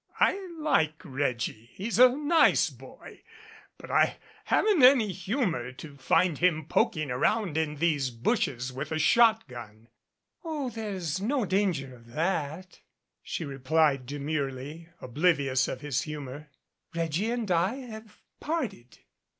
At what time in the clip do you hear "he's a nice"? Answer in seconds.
1.73-2.71